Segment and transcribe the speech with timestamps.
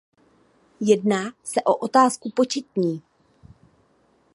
[0.79, 3.01] Jedná se o otázku početní.